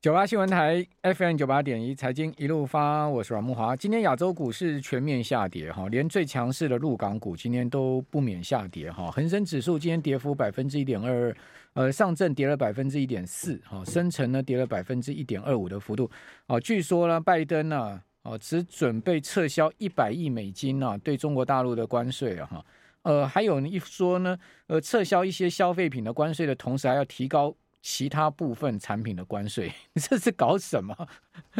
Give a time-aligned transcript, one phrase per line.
[0.00, 3.76] 九八新闻台 FM 九八点一财经一路发，我是阮慕华。
[3.76, 9.10] 今天亚洲股市全面下跌哈，连最强势的陆港股今天都不免下跌哈。
[9.10, 11.36] 恒生指数今天跌幅百分之一点二二，
[11.74, 16.10] 呃，上证跌了百分之一点四，哈，深成呢跌了百分之一点二五的幅度。
[16.46, 22.64] 哦，据说呢，拜登呢，哦，只准备撤销一百亿美金啊，对中国大陆的关税啊，哈，
[23.02, 24.38] 呃，还有一说呢，
[24.68, 27.54] 呃，撤销一些消费品的关税的同时，还要提高。
[27.82, 31.08] 其他部分产品的关税，你 这是搞什么？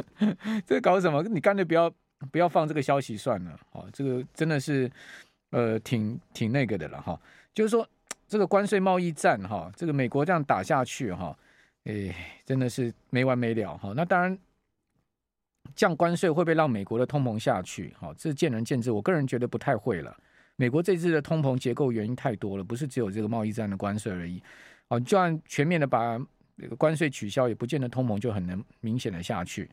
[0.67, 1.23] 这搞什么？
[1.23, 1.91] 你干脆不要
[2.31, 3.59] 不要放这个消息算了。
[3.73, 4.91] 哦，这个真的是
[5.51, 7.19] 呃挺挺那个的了哈。
[7.55, 7.89] 就是说
[8.29, 11.37] 这个关税贸易战哈，这个美国这样打下去哈，
[11.85, 13.93] 哎，真的是没完没了哈。
[13.97, 14.39] 那当然
[15.75, 17.95] 降关税会不会让美国的通膨下去？
[17.99, 18.91] 哈，这见仁见智。
[18.91, 20.15] 我个人觉得不太会了。
[20.57, 24.43] 美国这次的通膨结构原因太多了，不是只有这个贸易战的关税而已。
[24.91, 26.21] 哦，就算全面的把
[26.59, 29.71] 这个关税取消，也不见得通膨就很能明显的下去，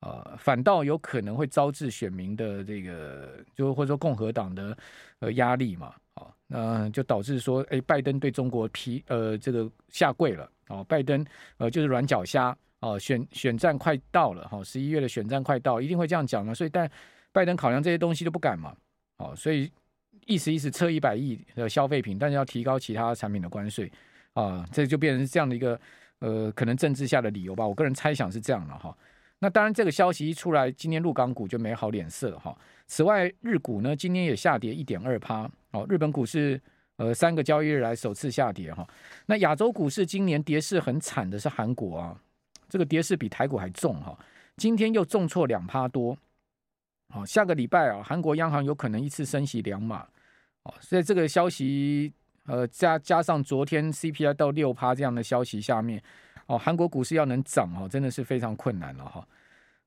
[0.00, 4.76] 呃，反倒有可能会招致选民的这个，就或者说共和党的
[5.20, 11.24] 呃压力嘛，啊，那就导致说，哎，拜登对中国批呃这个下跪了，哦，拜登
[11.58, 16.90] 呃就是软脚虾，哦，选选战快到了，哈，十一月的选战快到，一定会这样讲嘛，所以但
[17.30, 18.74] 拜登考量这些东西都不敢嘛，
[19.18, 19.70] 哦，所以
[20.24, 23.92] 意思意思撤一百亿的消费品，但是要提高其他产品的关税。
[24.36, 25.80] 啊，这就变成是这样的一个
[26.18, 27.66] 呃，可能政治下的理由吧。
[27.66, 28.94] 我个人猜想是这样的哈。
[29.38, 32.54] 那当然，这个消息一出来，今天陆港股就没好脸色哈。
[32.86, 35.50] 此外，日股呢今天也下跌一点二趴。
[35.70, 36.60] 哦，日本股市
[36.96, 38.86] 呃三个交易日来首次下跌哈。
[39.24, 42.20] 那亚洲股市今年跌势很惨的是韩国啊，
[42.68, 44.18] 这个跌势比台股还重哈。
[44.58, 46.14] 今天又重挫两趴多。
[47.08, 50.06] 好，下个礼拜啊，韩国央行有可能一次升息两码。
[50.64, 52.12] 哦，所以这个消息。
[52.46, 56.02] 呃，加加上昨天 CPI 到六趴这样的消息下面，
[56.46, 59.26] 哦，韩国股市要能涨哦，真的是非常困难了哈。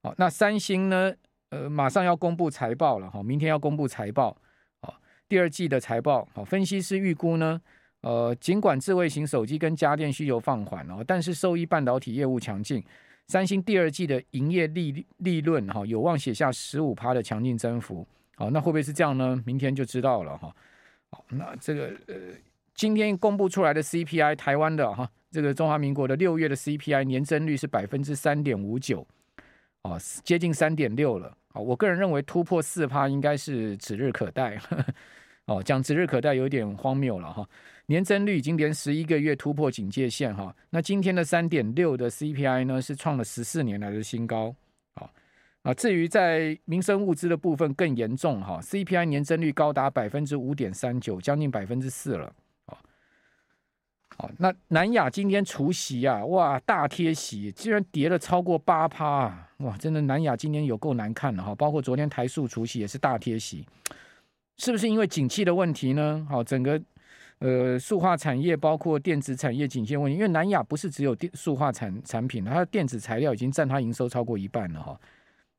[0.02, 1.14] 好，那三星呢？
[1.50, 4.38] 呃，马上要公布财报了哈，明天要公布财报，
[4.82, 4.94] 哦，
[5.28, 6.28] 第二季的财报。
[6.34, 7.60] 好，分析师预估呢，
[8.02, 12.84] 呃，尽管智慧型手机跟家电需求放缓哦，但是受益半导体业务强劲，
[13.28, 18.08] 三星第二季的营业利利润哈，有望写下十五趴的强劲增幅。
[18.36, 19.42] 好，那会不会是这样呢？
[19.46, 20.56] 明天就知道了哈。
[21.10, 22.16] 好，那这个呃。
[22.80, 29.06] 今天公布出来的 CPI，台湾的哈，这个中华民国的六月的 CPI 年增率是百分之三点五九，
[29.82, 31.28] 哦，接近三点六了。
[31.52, 34.58] 啊，我个人认为突破四趴应该是指日可待。
[35.48, 37.46] 哦，讲指日可待有点荒谬了哈。
[37.88, 40.56] 年增率已经连十一个月突破警戒线哈。
[40.70, 44.56] 那今天的三点六的 CPI 呢，是创了十四年来的新高。
[44.94, 45.12] 啊
[45.64, 52.34] 啊，至于在民生物资的部分更严重哈，CPI 年增率高达百分之五点三九，将近百分之四了。
[54.22, 63.66] 好，那南亚今天除息啊，哇，大贴息，居然跌了超过八趴啊，哇，真的南亚今天有够难看的哈，包括昨天台塑除息也是大贴息，
[64.58, 66.28] 是不是因为景气的问题呢？
[66.30, 66.82] 好，整个
[67.38, 75.00] 呃塑化产业包括电子产业景气问题，因为南亚不是只有电塑化产产品，它的电子材料已经占它营收超过一半了哈，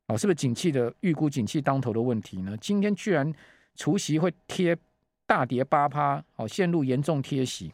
[0.05, 2.55] 哦，是不是景气的预估景气当头的问题呢？
[2.61, 3.33] 今天居然
[3.75, 4.77] 除息会贴
[5.25, 7.71] 大跌八趴，哦，陷入严重贴息。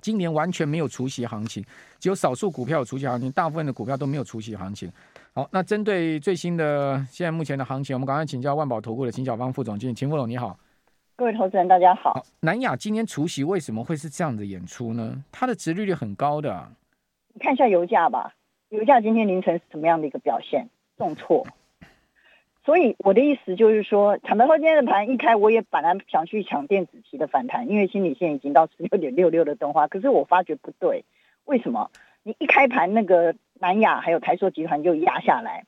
[0.00, 1.64] 今年完全没有除息行情，
[1.98, 4.90] 只有少数股票有除息行情，大部分的股票都没有除息行情。
[5.32, 10.58] 好，那针对最新的现在目前的行情，我们赶快请教万宝投顾的秦小芳副总经理，秦副总你好。
[11.16, 12.14] 各位投资人大家好。
[12.14, 15.22] 好，南亚今天除夕为什么会是这样的演出呢？
[15.30, 16.68] 它的殖利率很高的。
[17.34, 18.34] 你看一下油价吧，
[18.70, 20.68] 油价今天凌晨是什么样的一个表现？
[20.96, 21.46] 重挫。
[22.62, 29.88] 所以我的意思就是说，坦白说，今天的盘一开，我也本来想去抢电子期的反弹，因为心理线已经到十六点六六的动画。
[29.88, 31.04] 可是我发觉不对，
[31.46, 31.90] 为什么？
[32.22, 35.64] 你一开盘，那个南亚还有台塑集团就压下来，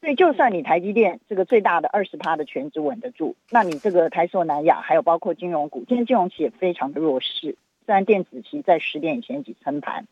[0.00, 7.56] 所以就算你台积电这个最大的二十趴的权值稳得住，那你这个台塑、南亚还有包括金融股，今天金融期也非常的弱势。
[7.86, 10.08] 虽然电子期在十点以前已经撑盘，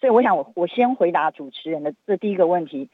[0.00, 2.88] 所以我想我我先回答主持人的这第一个问题。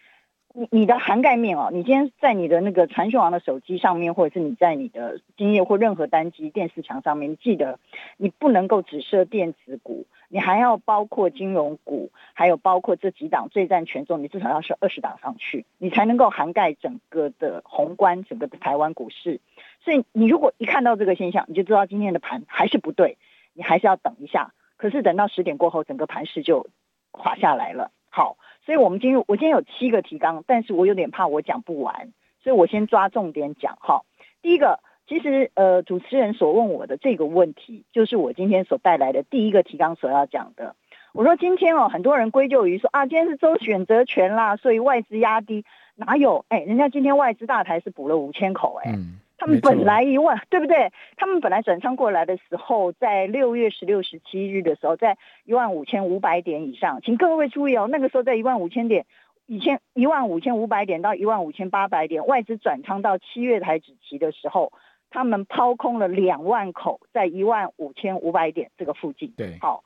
[0.53, 7.79] 你你的涵盖面哦，你今天在你的那个传讯网的手机上面，或者是你在你的经验或任何单机电视墙上面，记得
[8.17, 19.41] 你不能够只设电子股，你还要包括金融股，还有包括这几档最占权重，你至少要设二十档上去，你才能够涵盖整个的宏观，整个的台湾股市。
[19.85, 23.19] 所以你如果一看到这个现象，你就知道今天的盘还是不对，
[23.53, 24.53] 你还是要等一下。
[24.77, 26.67] 可是等到十点过后，整个盘势就
[27.13, 27.93] 垮下来了。
[28.09, 28.37] 好。
[28.71, 34.03] 所以我们进入，我今天有七个提纲，但是我有点怕我讲不完，所以我先抓重点讲哈。
[34.43, 34.79] 第一个，
[35.09, 40.77] 其实呃，主持人所问我的这个问题，就是我今天所带来的第一个提纲所要讲的。
[41.13, 45.65] 我说今天哦，很多人归咎于说啊，今天是周选择权啦，所以外资压低，
[45.97, 46.45] 哪有？
[46.49, 48.93] 哎，人家今天外资大台是补了五千口，哎、
[49.41, 50.93] 他们本来一万，对不对？
[51.17, 59.07] 他们本来转仓过来的时候，在六月十六、十七日的时候，在一万五千五百点以上，请各位注意哦，那个时候在一万五千点，
[59.47, 64.75] 以前一万五千五百点到一万五千八百点，外资转仓到七月台指期的时候，
[65.09, 69.83] 他们抛空了两万口，在一万五千五百点这个附近，对，好。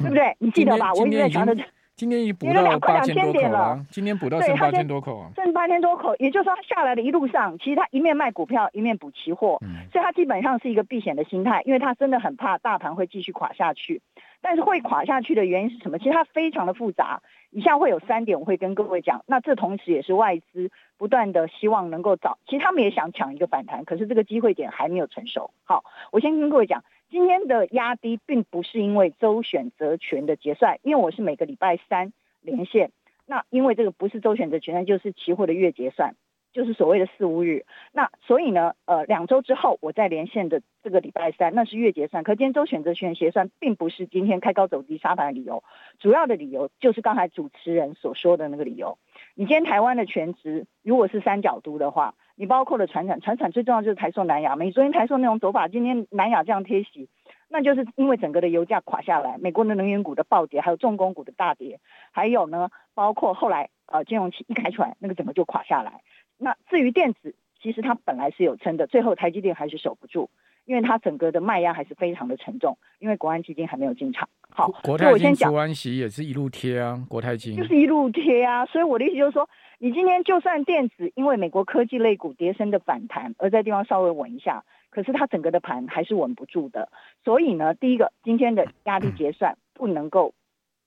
[0.00, 0.36] 对不对？
[0.38, 0.92] 你记得吧？
[0.94, 1.52] 我一直在讲的，
[1.98, 3.84] 今天已经补了八千多口了。
[3.90, 14.00] 今天补到剩八千多口啊，剩八千多口，也就是说，他下来的一路上，其实他一面卖股票，一面补期货，嗯，所以他基本上是一个避险的心态，因为他真的很怕大盘会继续垮下去。
[14.40, 15.98] 但是会垮下去的原因是什么？
[15.98, 17.20] 其实它非常的复杂。
[17.50, 19.24] 以下会有三点，我会跟各位讲。
[19.26, 25.50] 那这同时也是外资不断的希望能够找，其实他们也想抢一个反弹，可是这个机会点还没有成熟。
[25.64, 26.84] 好，我先跟各位讲。
[27.10, 32.12] 今天的压低并不是因为周选择权的结算，因为我是每个礼拜三
[32.42, 32.90] 连线。
[33.24, 36.14] 那因为这个不是周选择权，那就是期货的月结算，
[36.52, 37.64] 就是所谓的四五日。
[37.92, 42.24] 那所以呢，呃，两周之后我再连线的这个礼拜三，那是月结算。
[42.24, 45.62] 可今天周选择权结算并不是今天开高走低杀盘的理由，
[45.98, 48.98] 主要的理由就是刚才主持人所说的那个理由。
[49.38, 52.16] 你今天台湾的全值如果是三角都的话。
[52.34, 54.54] 你包括了传产，传产最重要就是台塑、南亚。
[54.54, 57.08] 你昨天台塑那种走法，今天南亚这样贴息，
[57.48, 61.80] 那就是因为整个的油价垮下来，美国的能源股的暴跌，还有重工股的大跌，
[62.12, 66.02] 还有呢，包括后来呃金融期一开出来，那个整个就垮下来。
[66.36, 70.30] 那至于电子，其实它本来是有撑的，最后台积电还是守不住，
[70.68, 74.28] 因为它整个的卖压还是非常的沉重，因为国安基金还没有进场。
[74.50, 79.48] 好，国泰金除完息也是一路贴啊，国泰金就是一路贴啊，所以我的意思就是说。
[79.80, 86.90] 你今天就算电子因为美国科技类股跌深的反弹，而在地方稍微稳一下，可是它整个的盘还是稳不住的。
[87.22, 90.34] 所以呢，第一个今天的压力结算不能够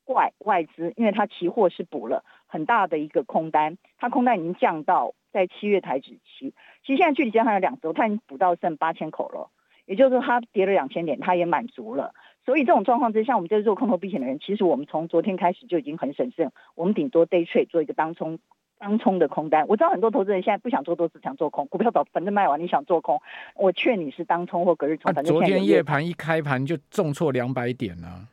[0.03, 6.53] 怪外资，因为它期货是补了很大的一个空单，它空单已经降到在七月台指期，
[6.85, 9.49] 其实现在距离结算还有两周，它已经补到剩八千口了，
[9.91, 12.13] 也就是说它跌了两千点，它也满足了。
[12.45, 18.39] 所以这种状况之下，我们这些做空头避险的人，其实我们从昨天开始就已经很审慎，我们顶多 day trade 做一个当冲。
[18.79, 21.67] 当冲的空单，我知道很多投资人现在不想做多，只想做空。
[21.67, 23.21] 股票早反正卖完，你想做空，
[23.55, 25.13] 我劝你是当冲或隔日冲。
[25.13, 28.25] 反正昨天夜盘一开盘就重挫两百点呢、啊。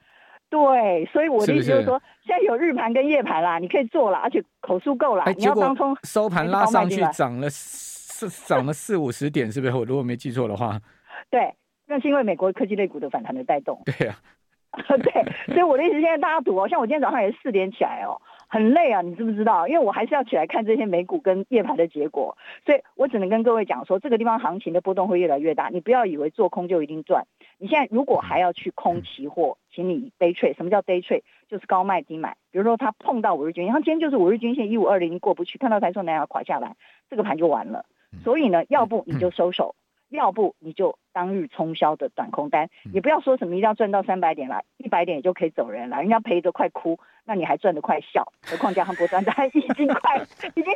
[0.48, 5.24] 对，所以我的意思就是说，现在有日盘跟夜盘啦，你可以做了，而且口数够了。
[5.36, 9.76] 你要当冲，收盘拉上去涨了四涨了四五十点，是不是？
[9.76, 10.80] 我如果没记错的话。
[11.30, 11.54] 对，
[11.86, 13.82] 那是因为美国科技类股的反弹的带动。
[13.84, 14.18] 对啊。
[14.86, 18.20] 对，所以我的意思，现在大家赌哦，像我今天早上也是四点起来哦。
[18.50, 19.66] 很累啊，你知不知道？
[19.66, 25.68] 因为我还是要起来看这些美股跟夜盘的结果，所以我只能跟各位讲说，这个地方行情的波动会越来越大。
[25.70, 27.26] 你不要以为做空就一定赚。
[27.58, 30.54] 你现在如果还要去空期货，请你 day trade。
[30.56, 31.22] 什么叫 day trade？
[31.48, 32.36] 就是高卖低买。
[32.50, 36.76] 比如说它碰到五日均线，它今天就是五日均线一五二零过不去，看到台塑南亚垮下来，
[37.10, 37.86] 这个盘就完了。
[38.22, 39.74] 所以呢，要不你就收手。
[40.10, 50.18] 要不你就当日冲销的短空单，也不要说什么一定要赚到三百点了，一百点也就可以走人了，人家赔得快哭，那你还赚得快笑，何况加上波段单已经快
[50.54, 50.74] 已经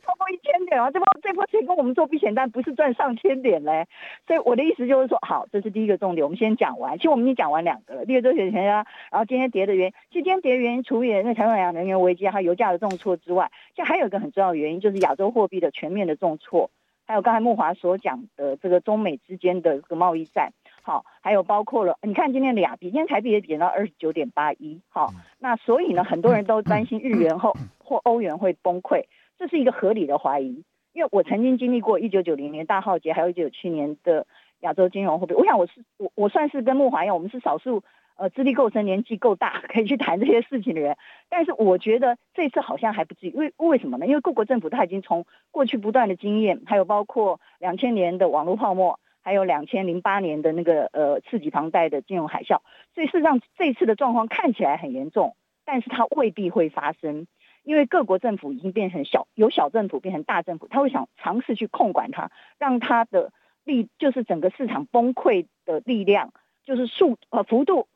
[0.00, 3.86] 超过一千点了，这波这波谁跟我们做避险单不是赚上千点嘞？
[4.26, 6.96] 所以我的意思就是说，好，这是第一个重点，我们先讲完。
[6.96, 16.70] 其实我们已经讲完两个了，第二个周选择权啊，然后今天跌的原因，其实今天跌的原因，除了那台湾两能源危机还有油价的重挫之外，其实还有一个很重要的原因，就是亚洲货币的全面的重挫。
[17.08, 29.06] 还有刚才木华所讲的这个中美之间的这个贸易战，好，还有包括了，你看今天的亚币，今天台币也贬到二十九点八一，好，那所以呢，很多人都担心日元后或欧元会崩溃，
[29.38, 30.62] 这是一个合理的怀疑，
[30.92, 34.26] 因为我曾经经历过一九九零年大浩劫，还有一九九七年的
[34.60, 37.82] 亚洲金融货币，我想我是我我算是跟木华一样，我们是少数。
[38.18, 40.96] 呃，资历够深、年纪够大，可以去谈这些事情的人，
[41.28, 44.08] 但是我觉得这次好像还不至于，为为什么呢？
[44.08, 52.58] 因为各国政府他已经从过去不断的经验，还有包括两千年的网络泡沫，还有两千零八年的那个呃刺激房贷的金融海啸，
[52.92, 57.28] 所以事实上这次的状况看起来很严重，但是它未必会发生，
[57.62, 63.32] 因为各国政府已经变成小由小政府变成大政府，他会想尝试去控管它，让它的
[63.62, 66.32] 力就是整个市场崩溃的力量
[66.64, 67.86] 就是速呃幅度。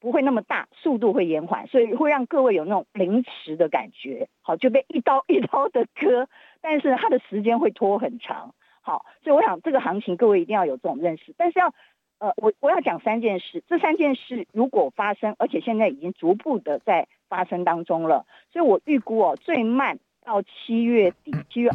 [0.00, 6.26] 不会那么大，速度会延缓，所以会让各位有那种凌迟的感觉，好，就被一刀 一刀的割，
[6.62, 11.74] 但是它的时间会拖很长，好，所以我想这个行情各位一定要有这种认识，但是要，
[12.18, 21.70] 呃，我我要讲三件事，这三件事如果发生，而且现在已经逐步的在发生当中了，所以我预估哦，最慢到七月底，七月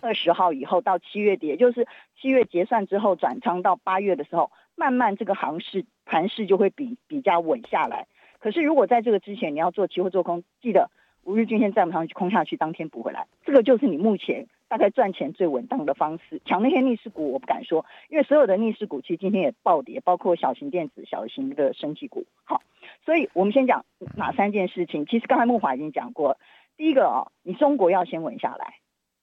[0.00, 1.86] 二十号以后到七月底，也就是
[2.20, 4.50] 七月结算之后转仓到八月的时候。
[4.80, 8.06] 慢慢这个行势盘势就会比比较稳下来，
[8.38, 10.90] 可是如果在这个之前你要做期货做空，记得
[11.22, 16.40] 五日均线站不上去空下去，当天补回来，这个就是你目前大概赚钱最稳当的方式。
[16.46, 22.24] 抢那些逆势股，我不敢说，因为所有的逆势股其实今天也暴跌，包括小型电子、小型的生技股。
[22.44, 22.62] 好，
[23.04, 23.84] 所以我们先讲
[24.16, 25.04] 哪三件事情。
[25.04, 26.38] 其实刚才木华已经讲过，
[26.78, 28.76] 第一个、哦，你中国要先稳下来。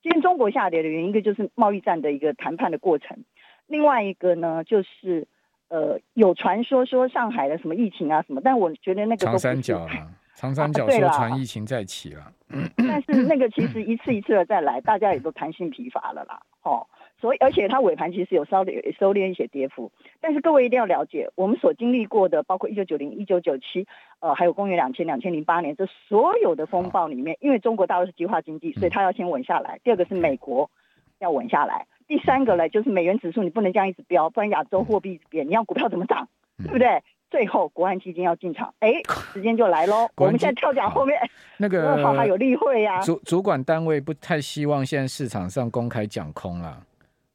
[0.03, 3.25] 今天中国下跌的原因，一个就是贸易战的一个谈判的过程，
[3.65, 5.27] 另外一个呢就是。
[5.69, 9.25] 呃，有传说说上海的什么疫情啊什么，但我觉得那个。
[9.25, 12.21] 长三角啊，长三角说传疫情再起了。
[12.21, 12.33] 啊、
[12.77, 16.41] 但是那个其实一次一次的再来，大家也都弹性疲乏了啦。
[16.63, 16.87] 哦，
[17.19, 19.91] 所以而且它尾盘其实有稍微收敛一些跌幅。
[20.21, 23.85] 但是各位一定要了解，我们所经历过的，包括一九九零、一九九七，
[24.21, 29.75] 呃，还有公元两千、两千零八年，这所有的风暴里面，因为中国大陆是计划经济，所以它要先稳下来。
[29.75, 30.71] 嗯、第二个是美国
[31.19, 31.85] 要稳下来。
[32.07, 37.03] 第三个呢，就是美元指数，你不能这样一直飙，不然亚洲货币一直贬，你要股票怎么涨，对不对？
[37.29, 38.93] 最后，国安基金要进场，哎，
[39.33, 40.07] 时间就来喽。
[40.15, 41.19] 我们现在跳讲后面
[41.57, 43.01] 那个 好还有例会呀、啊。
[43.01, 46.81] 主主管单位不太希望现在市场上公开讲空了，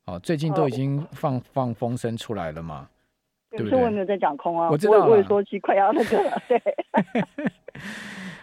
[0.06, 2.88] 哦，最近都已经放、哦、放风声出来了嘛，
[3.50, 3.78] 对不对？
[3.84, 6.62] 我没有在讲空啊，我知道，我也说去快要那个了， 对。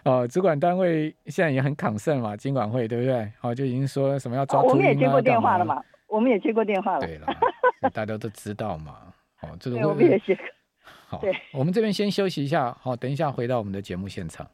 [0.03, 3.27] 哦，主管单位现在也很抗胜嘛，金管会对不对？
[3.41, 5.83] 哦，就已经说什么要抓我们也接过电话了嘛。
[6.09, 7.27] 我们也接过电话了，对了，
[7.93, 8.97] 大家都知道嘛。
[9.35, 10.37] 好、哦，这个我们也接。
[11.07, 11.21] 好，
[11.53, 14.45] 我们这边先休息一下，好，等一下回到我们的节目现场。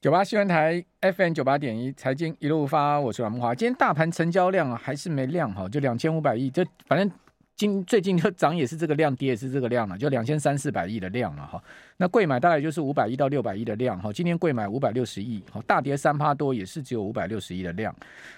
[0.00, 3.54] 九八新闻台 FM 九八点一，财经一路发，我是阮木华。
[3.54, 7.10] 今天大盘成交量啊，还是没量哈，就两千五百亿，就反正
[7.56, 11.62] 今最近就涨也是这个量，跌也是这个量了，就两千三四百亿的量了哈。
[11.96, 14.12] 那贵买大概就是五百亿到六百亿的量哈。
[14.12, 17.94] 今天贵买五百六十亿，好，大跌三趴多，也是只有五百六十亿的量。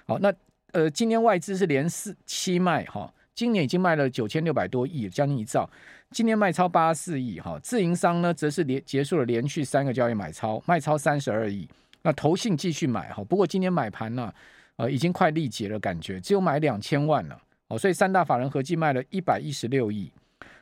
[0.06, 0.32] 好，那。
[0.72, 5.68] 呃，今年外资是连四七卖哈，今年已经卖了九千六百多亿，将近一兆。
[6.10, 11.68] 今年卖超八十四亿哈，自营商呢则是连结束了连续三个交易买超，卖超三十二亿。
[12.02, 14.32] 那投信继续买哈，不过今年买盘呢，
[14.76, 20.10] 呃，已经快力竭了，感觉只有买两千万了哦，所以三大法人合计卖了一百一十六亿。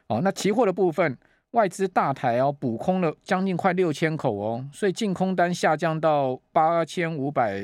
[0.09, 1.17] 哦，那期货的部分，
[1.53, 7.63] 外资大台哦补空了将近快六千口哦，所以净空单下降到八千五百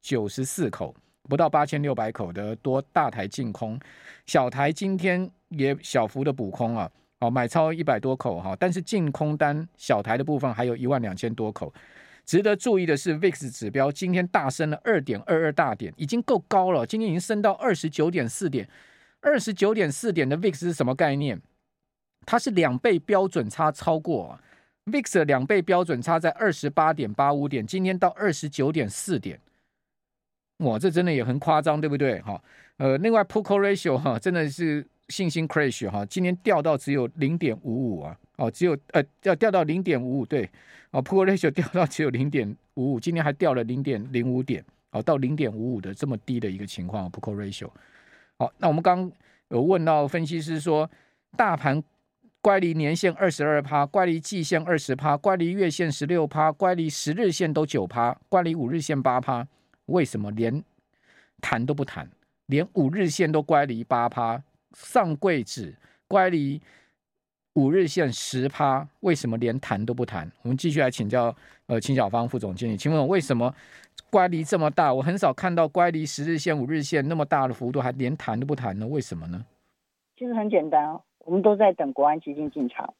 [0.00, 0.94] 九十四口。
[1.28, 3.78] 不到八千六百口的多大台净空，
[4.26, 6.90] 小台今天也小幅的补空啊，
[7.20, 11.72] 哦，买超一百多口哈，但是净空单小台的部分还有一万两千多口。
[12.26, 18.66] 值得注意的是，VIX 指标今天大升了二点二二大点，已经够高了，今天已经升到二十九点四点，
[19.20, 21.38] 二十九点四点的 VIX 是什么概念？
[22.24, 24.40] 它是两倍标准差超过啊
[24.86, 29.38] ，VIX 的两倍标准差在二十八点八五点，今天到二十九点四点。
[30.58, 32.20] 哇，这真的也很夸张，对不对？
[32.20, 32.40] 哈，
[32.76, 40.48] 呃，另外 p u c o Ratio 哈，真的是信心 crash 哈，今天掉到只有零点五五啊，哦，只有呃要掉到零点五五，对，
[40.92, 47.70] 哦 p u c o ratio 掉到只有零点五五，今天还掉了零点零五点，哦，到零点五五的这么低的一个情况 p u c o Ratio。
[48.38, 49.10] 好，那我们刚
[49.48, 50.88] 有问到分析师说，
[51.36, 51.82] 大盘
[52.40, 59.46] 乖离年线二十二趴，乖离季线二十趴，乖离月线十六趴，乖离十日线都九趴，乖离五日线八趴。
[59.86, 60.62] 为什么连
[61.40, 62.08] 弹都不弹，
[62.46, 65.74] 连五日线都乖离八趴，上柜指
[66.08, 66.60] 乖离
[67.54, 68.86] 五日线十趴？
[69.00, 70.30] 为什么连弹都不弹？
[70.42, 71.34] 我们继续来请教
[71.66, 73.54] 呃秦小芳副总经理，请问为什么
[74.10, 74.92] 乖离这么大？
[74.92, 78.86] 我很少看到乖离十日线、五日线那么大的幅度，还连弹都不弹呢？
[78.86, 79.44] 为什么呢？
[80.16, 82.94] 其实很简单，我们都在等国安基金进场。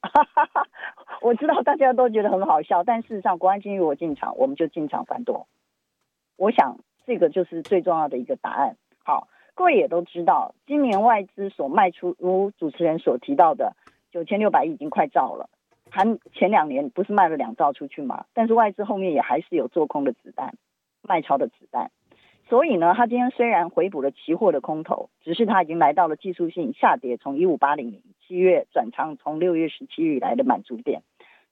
[1.22, 5.46] 我知道大家都觉得很好笑，但事实上国安基金如果进场，我们就进场翻多。
[6.36, 8.76] 我想这个就是最重要的一个答案。
[9.04, 13.76] 好，各位也都知道，今年外资所卖出，如主持人所提到的
[14.10, 15.48] 九千六百亿已经快造了。
[15.90, 18.24] 还前两年不是卖了两兆出去吗？
[18.34, 20.54] 但是外资后面也还是有做空的子弹，
[21.02, 21.90] 卖超的子弹。
[22.48, 31.02] 所以呢，他今天虽然回补了期货的空头，只是他已经来到了技术性下跌，从一五八零零七月转仓，从六月十七日以来的满足点。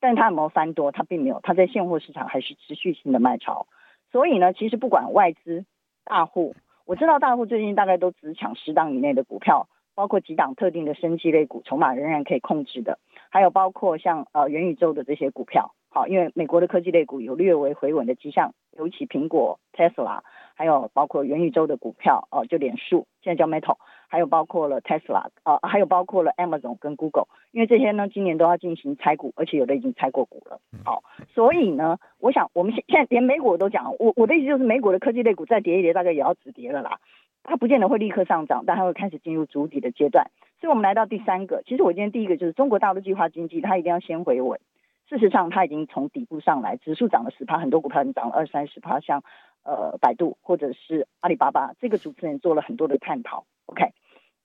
[0.01, 0.91] 但他有没有翻多？
[0.91, 3.69] 他并没有，他在现货市场还是持续性的卖超。
[4.13, 5.65] 所以呢，其实不管外资
[6.05, 6.55] 大户，
[6.85, 12.99] 我知道大户最近大概都只抢十档以内的股票，包括几档特定的升级类股，筹码仍然可以控制的，
[13.31, 15.75] 还有包括像呃元宇宙的这些股票。
[15.89, 20.21] 好，因为美国的科技类股有略微回稳的迹象，尤其苹果、Tesla，
[20.55, 23.77] 还有包括元宇宙的股票哦，就脸书现在叫 Meta。
[24.09, 30.61] 还有包括了 Tesla 呃，还有包括了 Amazon 跟 Google，因为这些呢，今年都要进行拆股，而且有的已经拆过股了。
[30.85, 31.03] 好，
[31.35, 36.99] 所以呢，我想我们现现在连美股都讲，我我的意思就是，美股的科技类股再跌一跌，大概也要止跌了啦。
[37.43, 40.31] 它不见得会立刻上涨，但它会开始进入筑底的阶段。
[40.61, 44.61] 所以我们来到第三个，其实我今天第一个就是中国大陆计划经济，它一定要先回稳。
[45.09, 49.25] 事实上它已经从底部上来，指数涨了十趴，很多股票已经涨了二三十趴，像
[49.65, 53.45] 呃百度或者是阿里巴巴，这个主持人做了很多的探讨。
[53.67, 53.91] OK，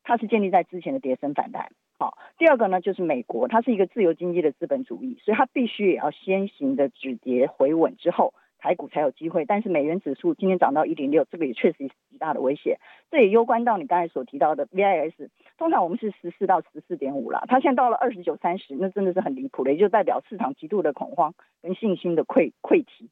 [0.04, 1.70] 它是建立在之前的跌升反弹。
[2.00, 8.34] 好，第二个呢就是美国，它是一个自由经济的资本主义，所以它必须也要先行的止跌回稳之后。
[8.60, 12.80] 台股才有机会，但是美元指数今天涨到一点六，这个也确实是极大的威胁。
[13.12, 23.12] 这也攸关到你刚才所提到的 VIX，通常我们是十四到十四点五啦，它现在到了二十九、三十，那真的是很离谱的，也就代表市场极度的恐慌跟信心的溃溃堤。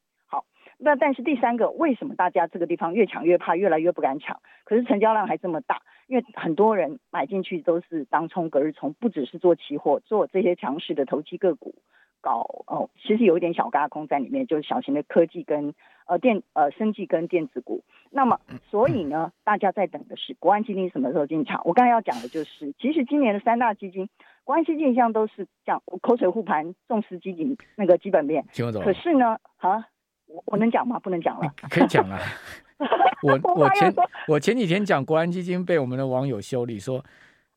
[0.85, 4.39] 好，那但是第三个，为什么大家这个地方越抢越怕，越来越不敢抢？
[4.63, 11.75] 可是成交量还这么大，因为很多人买进去都是当冲、隔日冲，不只是做期货，做这些强势的投机个股。
[12.21, 15.75] 搞哦，其实有一点小轧空在里面，就是小型的科技跟
[16.07, 17.83] 呃电呃生技跟电子股。
[18.09, 18.39] 那么，
[18.71, 21.61] 所以呢，大家在等的是国安基金什么时候进场？
[21.65, 24.09] 我刚才要讲的就是，其实今年的三大基金，
[24.43, 28.43] 国安基金一向都是讲口水护盘，重视基金那个基本面。
[28.83, 29.85] 可是呢，啊，
[30.27, 30.99] 我我能讲吗？
[30.99, 31.53] 不能讲了。
[31.69, 32.19] 可以讲了。
[33.23, 33.93] 我我前
[34.27, 37.03] 我前几天讲国安基金，被我们的网友修理说，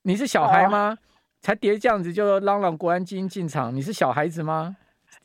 [0.03, 0.97] 你是小孩吗？
[1.01, 1.05] 哦
[1.41, 4.77] 才跌这样子就嚷嚷国安基金进场，你是小孩子吗？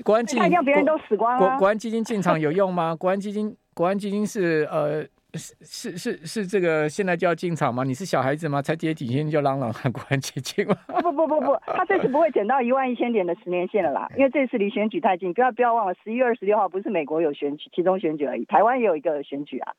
[0.04, 1.40] 国安基金，别人都死光了。
[1.40, 2.96] 国国安基金进场有用吗？
[2.96, 5.04] 国安基金，国安基金是呃
[5.36, 7.84] 是是是是这个现在就要进场吗？
[7.84, 8.62] 你是小孩子吗？
[8.62, 10.76] 才跌几天就嚷嚷国安基金吗？
[11.02, 19.74] 不不不不，他这次不会减到一万一千点的十年线了啦，因为这次离选举太近，不要不要忘了十一月二十六号不是美国有选举，其中选举而已，台湾也有一个选举啊，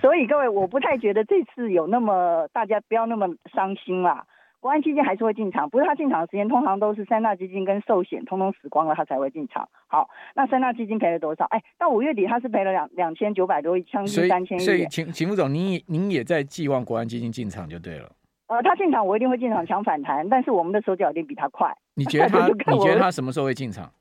[0.00, 4.24] 所以各位我不太觉得这次有那么大家不要那么伤心啦。
[4.60, 9.68] 国安基金还是会进场，不是他进场的时间，通常都是三大基金跟寿险通通死光了，他才会进场。
[9.86, 11.44] 好，那三大基金赔了多少？
[11.44, 14.60] 哎，到五月底他是赔了两两千九百多亿，将近三千亿。
[14.60, 18.10] 所以，秦秦副总，您也您也在寄望国安基金进场就对了。
[18.48, 21.72] 呃，他进场，我一定会进场抢反弹，但是我们的手脚一定比他快。
[21.94, 22.48] 你觉得他？
[22.72, 23.92] 你觉得他什么时候会进场？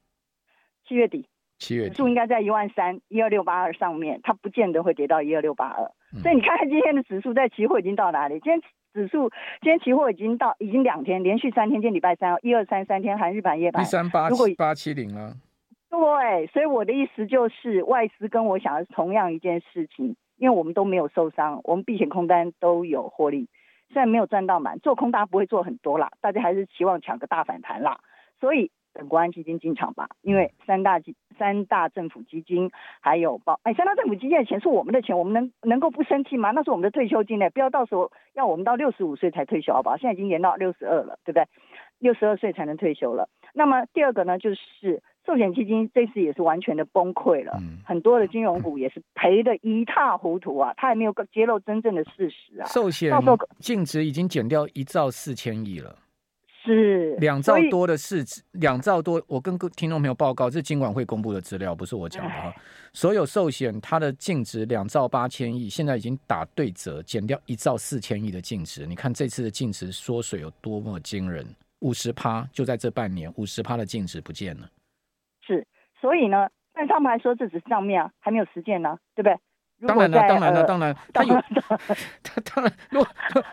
[0.87, 1.27] 七月底。
[1.59, 1.89] 七月底。
[1.89, 5.91] 指数应该在一万三一二六八二上面，它不见得会跌到一二六八二。
[6.21, 8.39] 所以你看看今天的指数在期货已经到哪里？
[8.39, 8.59] 今天。
[8.97, 9.29] 指数
[9.61, 15.35] 今天期货已经到，已经两天连续三天，今天礼拜三，一二三三天韩日版夜盘，一三八七八七零了。
[15.91, 23.47] 对，所以我的意思就是，外资跟我想的是同样一件事情，因为我们都没有受伤，我们避险空单都有获利，
[23.93, 27.99] 虽然没有赚到满，做空大家不会做很多啦，大家还是期望抢个大反弹啦，
[28.39, 28.71] 所以。
[28.97, 36.49] 等国安基金进场吧，因为三大基、三大政府基金还有包，哎，三大政府基金的钱是我们的钱，我们能能够不生气吗？
[36.49, 39.97] 那是我们的退休金呢，不要到时候要我们到六十五岁才退休好不好？
[39.97, 41.45] 现在已经延到六十二了，对不对？
[41.99, 43.29] 六十二岁才能退休了。
[43.53, 52.65] 那么第二个呢，就是寿险基金这次也是完全的崩溃了，嗯、很多的金融股也是赔得一塌糊涂啊，他还没有揭露真正的事实啊。
[52.65, 55.95] 寿险到时候净值已经减掉一兆四千亿了。
[56.73, 59.21] 是两兆多的市值，两兆多。
[59.27, 62.53] 我跟各听众朋友报告，这是金管会公布的资料，不是我讲的哈。
[62.93, 68.85] 所有寿险它的净值两兆八千亿，现在已经打对折，减掉一兆四千亿的净值。
[68.85, 71.45] 你看这次的净值缩水有多么惊人，
[71.79, 74.69] 五十趴就在这半年，五十趴的净值不见了。
[75.45, 75.65] 是，
[76.01, 79.37] 所以呢，但他们还说这只是账面啊，还没有实践呢，对不对？
[79.85, 81.35] 当然了，当然了， 当然，他有
[82.23, 83.07] 他当然，如果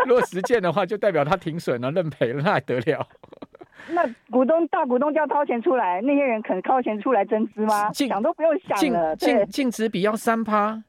[0.07, 3.07] 如果实践的话，就代表他停损了、认赔了，那还得了？
[3.91, 7.93] 那股东大股东就要掏钱出来，那些人肯掏钱出来增资吗？
[7.93, 9.15] 想都不用想了。
[9.17, 10.83] 净净值比要三趴，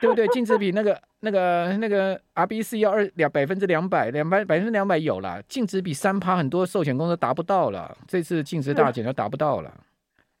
[0.00, 0.26] 对不对？
[0.28, 7.96] 净值比那个那个那个 RBC 要二两百分之两百，两百百分之两百有了，净值比三趴，很多寿险公司达不到了。
[8.08, 9.72] 这次净值大减都达不到了。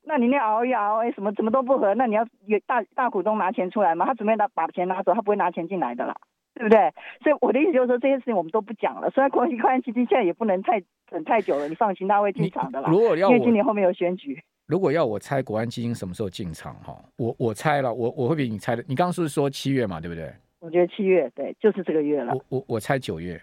[0.08, 4.06] 那你那熬一熬，哎，什么怎么都不合，那你要有大大股东拿钱出来吗？
[4.06, 6.14] 他准备拿把钱拿走，他不会拿钱进来的啦，
[6.54, 6.94] 对不对？
[7.24, 9.10] 所以我的意思就是说，这些事情我们都不讲了。
[9.10, 12.88] 虽然国安基金现在也不能太等太久了，你放心，他会进场的啦。
[12.88, 14.40] 如果要因为今年后面有选举。
[14.66, 16.96] 如果要我猜国安基金什么时候进场哈？
[17.16, 18.84] 我我猜了，我我会比你猜的。
[18.86, 20.00] 你刚刚是不是说七月嘛？
[20.00, 20.32] 对不对？
[20.60, 22.32] 我觉得七月对，就是这个月了。
[22.32, 23.42] 我我我猜九月。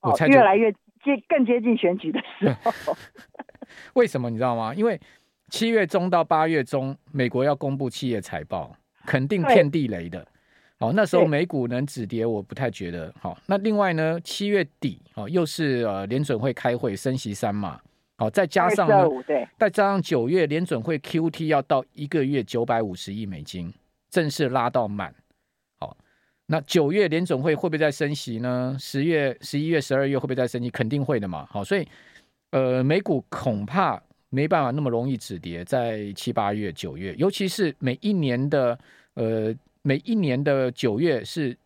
[0.00, 2.94] 我猜越来越接更接近选举的时候。
[3.94, 4.74] 为什么你知道吗？
[4.74, 4.98] 因为。
[5.54, 10.26] 七月中到八月中，美国要公布企业财报，肯定遍地雷的。
[10.80, 13.14] 好，那时候美股能止跌，我不太觉得。
[13.20, 17.80] 好，那另外呢，七月底哦，又是呃联准会开会升息三嘛。
[18.16, 19.08] 好，再加上呢，
[19.56, 23.72] 再加上九月联准会 QT 要到一个月九百五十亿美金，
[24.10, 25.14] 正式拉到满。
[25.78, 25.96] 好，
[26.46, 28.76] 那九月联准会会不会再升息呢？
[28.80, 30.68] 十月、十一月、十二月会不会再升息？
[30.68, 31.46] 肯定会的嘛。
[31.48, 31.86] 好，所以
[32.50, 34.02] 呃，美股恐怕。
[34.34, 38.76] 没办法那么容易止跌，在七八月、九月，尤其是每一年的
[39.14, 41.56] 呃，每一年的九月是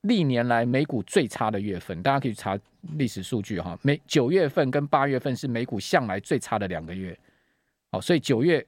[0.00, 2.58] 历年来美股最差的月份，大家可以查
[2.96, 3.78] 历史数据哈。
[3.82, 7.16] 每九月份跟八月份是美股向来最差的两个月，
[7.92, 8.64] 好，所以九月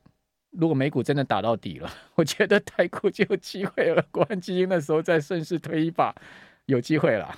[0.51, 4.05] 如果美股真的打到底了， 我觉得台股就有机会了。
[4.11, 6.15] 国安基金的时候再顺势推一把，
[6.67, 7.35] 有机会了。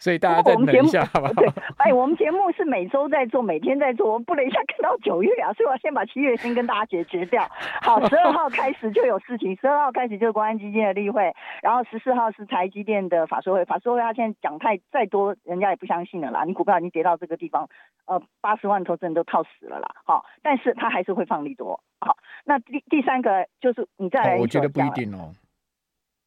[0.00, 1.32] 所以大家再等一下，好不好？
[1.34, 7.46] 对，哎，我们节目是每周在做，每天在做，我们不能一下看到九月啊，所以我要先把七月先跟大家解决掉。
[7.82, 11.30] 好，十二号开始就有事情，十二号开始就是国安基金的例会，
[11.62, 16.44] 然后十四号是台积电的法说会，法说会他现在讲太再多，人家也不相信了啦。
[16.44, 17.68] 你股票已经跌到这个地方，
[18.06, 19.88] 呃，八十万投资人都套死了啦。
[20.04, 21.78] 好，但是他还是会放利多。
[22.00, 25.34] 好，那第第三个就是你再来，我觉得不一定哦。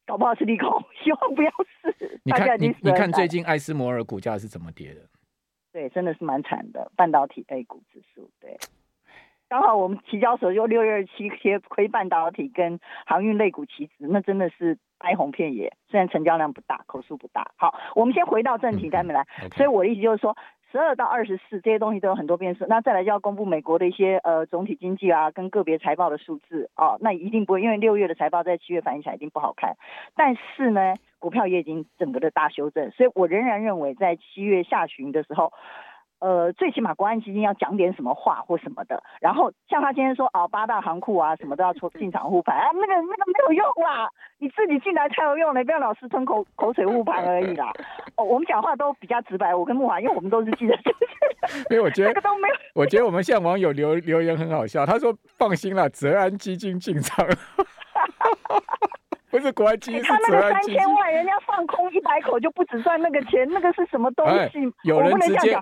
[0.06, 0.68] 搞不好是利空，
[1.02, 1.50] 希望不要
[1.82, 2.20] 是。
[2.24, 5.00] 你看你你看最近艾斯摩尔股价是怎么跌的？
[5.72, 8.30] 对，真的是蛮惨的，半导体 A 股指数。
[8.40, 8.56] 对，
[9.48, 15.76] 刚好我们提交所就六月二十七贴亏半导体跟航运类股期指，那真的是哀鸿遍野。
[15.88, 17.52] 虽然成交量不大，口数不大。
[17.56, 19.26] 好，我们先回到正题，再没来。
[19.56, 20.36] 所以我的意思就是说。
[20.74, 29.76] 十二到二十四这些东西都有很多变数，那再来就要公布美国的一些呃总体经济啊跟个别财报的数字哦，那一定不会，因为六月的财报在七月反映起来一定不好看，
[30.16, 35.52] 但是呢，股票也已经整个的大修正，所以我仍然认为在七月下旬的时候。
[36.20, 47.70] 呃，最起码国安基金要讲点什么话或什么的，然后像他今天说哦，八大行库啊什么都要出进场护盘啊，那个那个没有用啦，你自己进来才有用的，不要老是吞口口水护盘而已啦。
[48.16, 50.74] 哦，我们讲话都比较直白，我跟木华，因为我们都是记者。
[51.68, 57.26] 因为我觉得都没有，我觉得 我们现在网友留留言很好笑，他说放心了，泽安基金进场。
[59.30, 64.60] 不是国安基金，他那个三千万，人家放空一百口就不止赚那个钱，那个是什么东西？
[64.84, 65.58] 有人直接，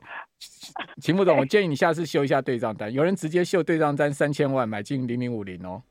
[1.01, 2.93] 秦副总，我建议你下次秀一下对账单。
[2.93, 5.83] 有人直接秀对账单，三千万买进零零五零哦。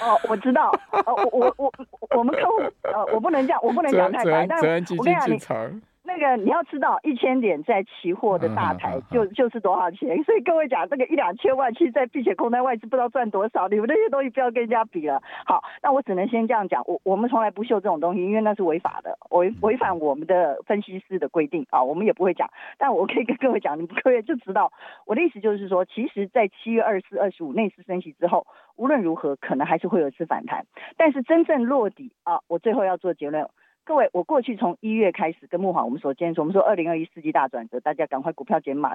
[0.00, 0.70] 哦，我知道，
[1.06, 1.72] 哦，我我我
[2.16, 5.80] 我们客户，呃，我不能这样，我不能讲太白， 但是我跟你讲。
[6.08, 15.22] 那个你要知道，一千点在期货的大台就就是多少钱， 所以各位讲这个一两千万，其实在避险空单外资不知道赚多少，你们那些东西不要跟人家比了。
[15.44, 22.48] 好，那我只能先这样讲，我我们从来不秀这种东西，因为那是违法的，违违反我们的分析师的规定啊，我们也不会讲。
[22.78, 24.72] 但我可以跟各位讲，你们各位就知道
[25.04, 30.64] 我的意思就是说，其实，在七月二十四、二十五那次升息之后，无论如何可能还是会有一次反弹，
[30.96, 33.46] 但是真正落底啊，我最后要做结论。
[33.88, 38.94] 各位，我过去从一月开始跟木华，我们所坚持，我们说二零二一世纪大转折，大家赶快股票减码，